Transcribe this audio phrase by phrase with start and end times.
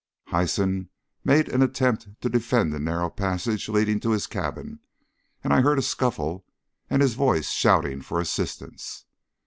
[0.29, 0.89] Hyson
[1.23, 4.79] made an attempt to defend the narrow passage leading to his cabin,
[5.43, 6.43] and I heard a scuffle,
[6.89, 9.05] and his voice shouting for assistance.